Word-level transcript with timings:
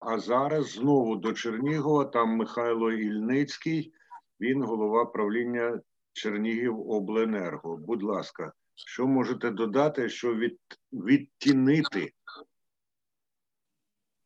А 0.00 0.18
зараз 0.18 0.72
знову 0.72 1.16
до 1.16 1.32
Чернігова. 1.32 2.04
Там 2.04 2.28
Михайло 2.28 2.92
Ільницький, 2.92 3.92
він 4.40 4.62
голова 4.62 5.04
правління 5.06 5.80
Чернігів 6.12 6.90
Обленерго. 6.90 7.76
Будь 7.76 8.02
ласка, 8.02 8.52
що 8.74 9.06
можете 9.06 9.50
додати, 9.50 10.08
що 10.08 10.34
від, 10.34 10.58
відтінити? 10.92 12.12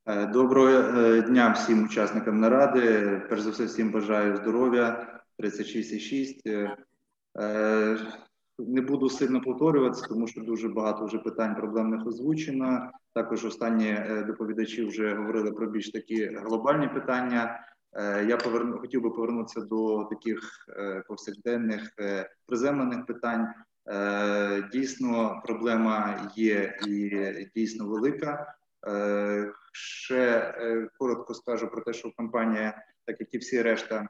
Е, 0.06 0.26
доброго 0.26 0.68
е, 0.68 1.22
дня 1.22 1.52
всім 1.52 1.84
учасникам 1.84 2.40
наради. 2.40 3.20
Перш 3.28 3.42
за 3.42 3.50
все, 3.50 3.64
всім 3.64 3.92
бажаю 3.92 4.36
здоров'я 4.36 5.20
36,6. 5.38 6.76
Е, 8.60 8.64
не 8.66 8.80
буду 8.80 9.10
сильно 9.10 9.40
повторюватися, 9.40 10.06
тому 10.08 10.26
що 10.26 10.40
дуже 10.40 10.68
багато 10.68 11.04
вже 11.04 11.18
питань 11.18 11.54
проблемних 11.54 12.06
озвучено. 12.06 12.90
Також 13.14 13.44
останні 13.44 13.96
доповідачі 14.26 14.84
вже 14.84 15.14
говорили 15.14 15.52
про 15.52 15.66
більш 15.66 15.90
такі 15.90 16.26
глобальні 16.26 16.88
питання. 16.88 17.60
Я 18.26 18.36
поверну, 18.36 18.78
хотів 18.78 19.02
би 19.02 19.10
повернутися 19.10 19.60
до 19.60 20.04
таких 20.04 20.68
повсякденних 21.08 21.90
приземлених 22.46 23.06
питань. 23.06 23.48
Дійсно, 24.72 25.42
проблема 25.44 26.30
є 26.36 26.78
і 26.86 27.10
дійсно 27.54 27.86
велика. 27.86 28.54
Ще 29.72 30.54
коротко 30.98 31.34
скажу 31.34 31.68
про 31.68 31.80
те, 31.80 31.92
що 31.92 32.12
компанія, 32.16 32.82
так 33.04 33.20
як 33.20 33.34
і 33.34 33.38
всі 33.38 33.62
решта 33.62 34.08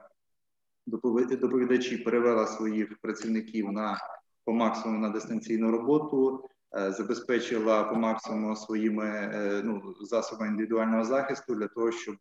доповідачі, 0.86 1.96
перевела 1.98 2.46
своїх 2.46 2.98
працівників 3.00 3.72
на 3.72 3.98
по 4.44 4.52
максимуму 4.52 5.00
на 5.00 5.08
дистанційну 5.10 5.70
роботу, 5.70 6.48
забезпечила 6.88 7.84
по 7.84 7.94
максимуму 7.94 8.56
своїми 8.56 9.30
ну, 9.64 9.94
засобами 10.00 10.50
індивідуального 10.50 11.04
захисту 11.04 11.54
для 11.54 11.68
того, 11.68 11.92
щоб 11.92 12.16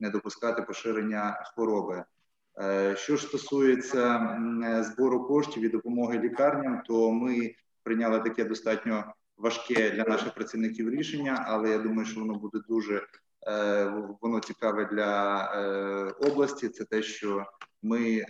не 0.00 0.10
допускати 0.10 0.62
поширення 0.62 1.44
хвороби. 1.44 2.04
Що 2.94 3.16
ж 3.16 3.26
стосується 3.26 4.38
збору 4.80 5.24
коштів 5.24 5.62
і 5.62 5.68
допомоги 5.68 6.18
лікарням, 6.18 6.82
то 6.86 7.12
ми 7.12 7.54
прийняли 7.82 8.20
таке 8.20 8.44
достатньо 8.44 9.14
важке 9.36 9.90
для 9.90 10.04
наших 10.04 10.34
працівників 10.34 10.90
рішення, 10.90 11.44
але 11.48 11.70
я 11.70 11.78
думаю, 11.78 12.06
що 12.06 12.20
воно 12.20 12.34
буде 12.34 12.58
дуже 12.68 13.06
воно 14.20 14.40
цікаве 14.40 14.84
для 14.84 15.44
області. 16.20 16.68
Це 16.68 16.84
те, 16.84 17.02
що 17.02 17.46
ми 17.82 18.24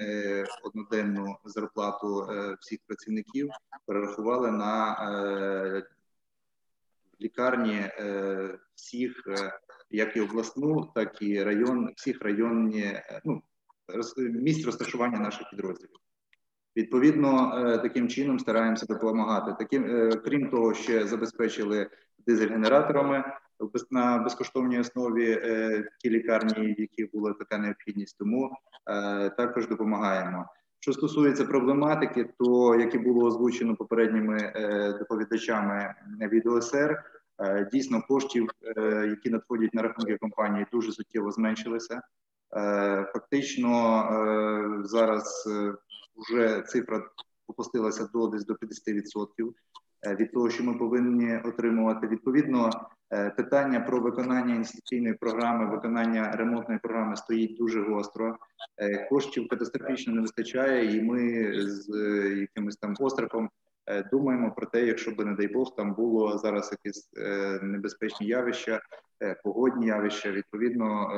одноденну 0.62 1.36
зарплату 1.44 2.28
всіх 2.60 2.78
працівників 2.86 3.50
перерахували 3.86 4.50
на 4.50 5.82
лікарні 7.20 7.90
всіх, 8.74 9.24
як 9.90 10.16
і 10.16 10.20
обласну, 10.20 10.92
так 10.94 11.22
і 11.22 11.42
район, 11.42 11.92
всіх 11.96 12.22
районні 12.22 13.00
ну 13.24 13.42
місць 14.16 14.66
розташування 14.66 15.18
наших 15.18 15.50
підрозділів. 15.50 15.96
Відповідно, 16.76 17.50
таким 17.82 18.08
чином 18.08 18.38
стараємося 18.38 18.86
допомагати. 18.86 19.56
Таким, 19.58 20.10
крім 20.24 20.50
того, 20.50 20.74
ще 20.74 21.06
забезпечили 21.06 21.90
дизель-генераторами 22.26 23.24
на 23.91 24.19
безкоштовній 24.19 24.80
основі 24.80 25.42
ті 25.98 26.10
лікарні, 26.10 26.74
в 26.74 26.80
яких 26.80 27.10
була 27.12 27.33
така 27.33 27.58
необхідність, 27.58 28.19
тому 28.19 28.56
також 29.36 29.69
допомагаємо. 29.69 30.47
Що 30.80 30.92
стосується 30.92 31.44
проблематики, 31.44 32.30
то 32.38 32.75
як 32.75 32.94
і 32.94 32.98
було 32.98 33.27
озвучено 33.27 33.77
попередніми 33.77 34.52
доповідачами 34.98 35.94
від 36.20 36.47
ОСР, 36.47 37.02
дійсно 37.72 38.02
коштів, 38.02 38.50
які 39.08 39.30
надходять 39.30 39.75
на 39.75 39.82
рахунки 39.82 40.16
компанії, 40.16 40.66
дуже 40.72 40.92
суттєво 40.92 41.30
зменшилися. 41.30 42.02
Фактично 43.12 44.08
зараз 44.84 45.48
вже 46.16 46.62
цифра 46.62 47.02
опустилася 47.47 48.08
до 48.14 48.27
десь 48.27 48.47
до 48.47 48.54
50% 48.54 49.53
від 50.06 50.32
того, 50.32 50.50
що 50.50 50.65
ми 50.65 50.75
повинні 50.75 51.37
отримувати. 51.37 52.06
Відповідно, 52.06 52.70
питання 53.37 53.81
про 53.81 54.00
виконання 54.00 54.54
інвестиційної 54.54 55.15
програми, 55.15 55.70
виконання 55.70 56.32
ремонтної 56.32 56.81
програми 56.82 57.16
стоїть 57.16 57.56
дуже 57.59 57.82
гостро. 57.82 58.37
Коштів 59.09 59.48
катастрофічно 59.48 60.15
не 60.15 60.20
вистачає, 60.20 60.97
і 60.97 61.03
ми 61.03 61.53
з 61.54 61.88
якимось 62.37 62.76
там 62.76 62.94
острахом 63.00 63.50
думаємо 64.12 64.50
про 64.50 64.66
те, 64.66 64.87
якщо 64.87 65.10
би, 65.10 65.25
не 65.25 65.34
дай 65.34 65.48
Бог, 65.48 65.76
там 65.76 65.94
було 65.94 66.38
зараз 66.38 66.75
якісь 66.84 67.10
небезпечні 67.62 68.26
явища, 68.26 68.81
погодні 69.44 69.86
явища. 69.86 70.31
Відповідно, 70.31 71.10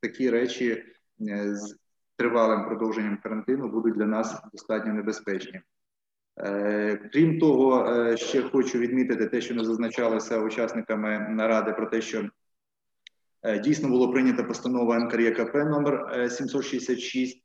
такі 0.00 0.30
речі 0.30 0.84
з 1.46 1.76
тривалим 2.16 2.64
продовженням 2.64 3.18
карантину 3.22 3.68
будуть 3.68 3.94
для 3.94 4.06
нас 4.06 4.42
достатньо 4.52 4.92
небезпечні. 4.92 5.60
Крім 7.12 7.38
того, 7.40 7.86
ще 8.16 8.42
хочу 8.42 8.78
відмітити 8.78 9.26
те, 9.26 9.40
що 9.40 9.54
не 9.54 9.64
зазначалося 9.64 10.38
учасниками 10.38 11.26
наради 11.30 11.72
про 11.72 11.86
те, 11.86 12.00
що 12.00 12.28
дійсно 13.64 13.88
було 13.88 14.12
прийнята 14.12 14.42
постанова 14.42 14.98
НКРЄКП 14.98 15.54
номер 15.54 16.26
766, 16.30 17.42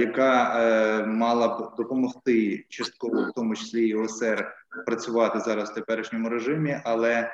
яка 0.00 1.04
мала 1.06 1.48
б 1.48 1.76
допомогти 1.76 2.66
частково, 2.68 3.22
в 3.22 3.32
тому 3.32 3.56
числі 3.56 3.88
і 3.88 3.94
ОСР, 3.94 4.54
працювати 4.86 5.40
зараз 5.40 5.70
в 5.70 5.74
теперішньому 5.74 6.28
режимі, 6.28 6.80
але 6.84 7.30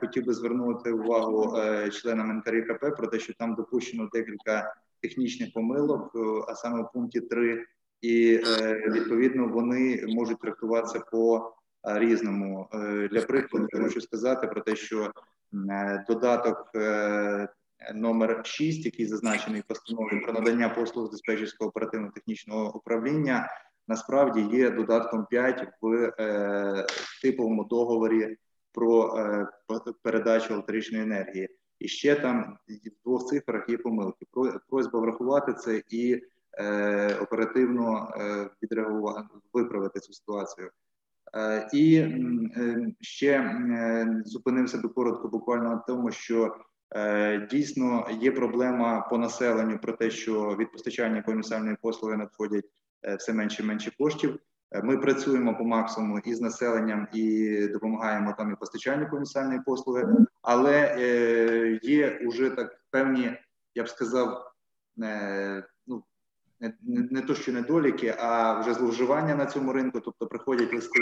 хотів 0.00 0.24
би 0.24 0.34
звернути 0.34 0.92
увагу 0.92 1.58
членам 1.90 2.36
НКРЄКП 2.36 2.96
про 2.96 3.06
те, 3.06 3.18
що 3.18 3.34
там 3.34 3.54
допущено 3.54 4.08
декілька 4.12 4.74
технічних 5.02 5.52
помилок, 5.52 6.16
а 6.48 6.54
саме 6.54 6.82
в 6.82 6.92
пункті 6.92 7.20
3 7.20 7.64
і 8.00 8.40
відповідно 8.90 9.48
вони 9.48 10.04
можуть 10.08 10.40
трактуватися 10.40 11.00
по 11.00 11.52
різному. 11.84 12.68
Для 13.10 13.22
прикладу 13.22 13.66
я 13.72 13.80
хочу 13.82 14.00
сказати 14.00 14.46
про 14.46 14.60
те, 14.60 14.76
що 14.76 15.10
додаток 16.08 16.70
номер 17.94 18.40
6, 18.44 18.84
який 18.84 19.06
зазначений 19.06 19.60
в 19.60 19.64
постанові 19.64 20.20
про 20.20 20.32
надання 20.32 20.68
послуг 20.68 21.10
диспетчерського 21.10 21.68
оперативно-технічного 21.68 22.76
управління, 22.76 23.48
насправді 23.88 24.56
є 24.56 24.70
додатком 24.70 25.26
5 25.30 25.68
в 25.82 26.12
типовому 27.22 27.64
договорі 27.64 28.36
про 28.72 29.14
передачу 30.02 30.54
електричної 30.54 31.04
енергії. 31.04 31.48
І 31.78 31.88
ще 31.88 32.14
там 32.14 32.58
в 32.68 33.04
двох 33.04 33.26
цифрах 33.26 33.68
є 33.68 33.78
помилки. 33.78 34.26
Просьба 34.68 35.00
врахувати 35.00 35.52
це 35.52 35.82
і 35.88 36.12
е, 36.12 36.20
оперативно 37.22 38.14
е, 38.16 38.50
відреагувати, 38.62 39.28
виправити 39.52 40.00
цю 40.00 40.12
ситуацію. 40.12 40.70
Е, 41.34 41.68
і 41.72 41.96
е, 41.96 42.92
ще 43.00 43.32
е, 43.32 44.22
зупинився 44.24 44.78
би 44.78 44.88
коротко, 44.88 45.28
буквально 45.28 45.70
на 45.70 45.76
тому, 45.76 46.10
що 46.10 46.56
е, 46.94 47.48
дійсно 47.50 48.06
є 48.20 48.32
проблема 48.32 49.00
по 49.00 49.18
населенню 49.18 49.78
про 49.78 49.92
те, 49.92 50.10
що 50.10 50.56
від 50.56 50.72
постачання 50.72 51.24
універсальної 51.26 51.76
послуги 51.82 52.16
надходять 52.16 52.64
е, 53.02 53.16
все 53.16 53.32
менше 53.32 53.62
і 53.62 53.66
менше 53.66 53.92
коштів. 53.98 54.38
Ми 54.82 54.98
працюємо 54.98 55.56
по 55.56 55.64
максимуму 55.64 56.18
із 56.18 56.40
населенням 56.40 57.08
і 57.12 57.58
допомагаємо 57.66 58.34
там 58.38 58.52
і 58.52 58.54
постачальнику 58.54 59.16
універсальної 59.16 59.60
послуги, 59.66 60.06
але 60.42 60.96
е, 60.98 61.80
є 61.82 62.20
вже 62.26 62.50
так 62.50 62.80
певні, 62.90 63.32
я 63.74 63.84
б 63.84 63.88
сказав, 63.88 64.52
е, 65.02 65.64
не, 66.60 66.74
не, 67.10 67.22
то, 67.22 67.34
що 67.34 67.52
недоліки, 67.52 68.14
а 68.18 68.60
вже 68.60 68.74
зловживання 68.74 69.34
на 69.34 69.46
цьому 69.46 69.72
ринку. 69.72 70.00
Тобто 70.00 70.26
приходять 70.26 70.72
листи 70.74 71.00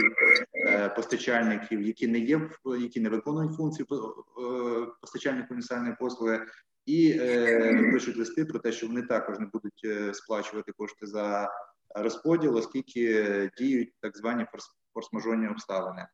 е, 0.67 0.89
постачальників, 0.89 1.83
які 1.83 2.07
не 2.09 2.19
є 2.19 2.51
які 2.81 3.01
не 3.01 3.09
виконують 3.09 3.57
функцію 3.57 3.87
е, 3.91 4.87
постачальнику 5.01 5.47
універсальної 5.51 5.95
послуги, 6.01 6.47
і 6.87 7.17
е, 7.21 7.91
пишуть 7.93 8.17
листи 8.17 8.45
про 8.45 8.59
те, 8.59 8.73
що 8.73 8.87
вони 8.87 9.03
також 9.03 9.39
не 9.39 9.47
будуть 9.47 9.81
е, 9.85 10.15
сплачувати 10.15 10.73
кошти 10.73 11.07
за 11.07 11.51
розподіл, 11.95 12.57
оскільки 12.57 13.51
діють 13.59 13.93
так 14.01 14.17
звані 14.17 14.47
форс-мажорні 14.95 15.51
обставини. 15.51 16.07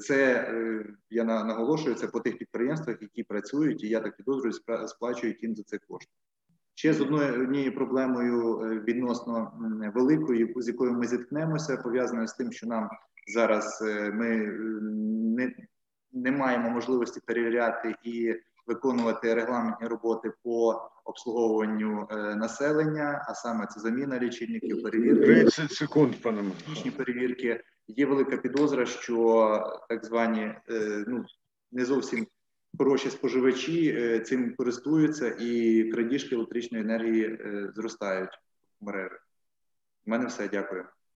Це 0.00 0.50
я 1.10 1.24
наголошую 1.24 1.94
це 1.94 2.06
по 2.06 2.20
тих 2.20 2.38
підприємствах, 2.38 3.02
які 3.02 3.22
працюють, 3.22 3.84
і 3.84 3.88
я 3.88 4.00
так 4.00 4.16
підозрюю, 4.16 4.52
сплачують 4.88 5.42
їм 5.42 5.56
за 5.56 5.62
це 5.62 5.78
кошти. 5.78 6.12
Ще 6.80 6.94
з 6.94 7.00
одною 7.00 7.42
однією 7.42 7.74
проблемою 7.74 8.58
відносно 8.58 9.52
великою, 9.94 10.54
з 10.56 10.68
якою 10.68 10.92
ми 10.92 11.06
зіткнемося, 11.06 11.76
пов'язаною 11.76 12.26
з 12.26 12.32
тим, 12.32 12.52
що 12.52 12.66
нам 12.66 12.88
зараз 13.34 13.82
ми 14.12 14.36
не, 15.36 15.54
не 16.12 16.30
маємо 16.30 16.70
можливості 16.70 17.20
перевіряти 17.26 17.94
і 18.04 18.34
виконувати 18.66 19.34
регламентні 19.34 19.86
роботи 19.86 20.32
по 20.42 20.82
обслуговуванню 21.04 22.08
е, 22.10 22.34
населення, 22.34 23.26
а 23.28 23.34
саме 23.34 23.66
це 23.66 23.80
заміна 23.80 24.18
лічильників, 24.18 24.82
перевірки 24.82 25.24
30 25.24 25.72
секунд, 25.72 26.14
пане 26.22 26.42
технічні 26.58 26.90
перевірки. 26.90 27.60
Є 27.88 28.06
велика 28.06 28.36
підозра, 28.36 28.86
що 28.86 29.80
так 29.88 30.04
звані 30.04 30.42
е, 30.70 31.04
ну 31.06 31.24
не 31.72 31.84
зовсім 31.84 32.26
хороші 32.78 33.10
споживачі 33.10 33.94
е, 33.98 34.20
цим 34.20 34.54
користуються, 34.54 35.36
і 35.40 35.84
крадіжки 35.84 36.34
електричної 36.34 36.84
енергії 36.84 37.24
е, 37.24 37.72
зростають 37.74 38.38
в 38.80 38.84
мережі. 38.84 39.14
У 40.06 40.10
мене 40.10 40.26
все, 40.26 40.48
дякую. 40.48 40.84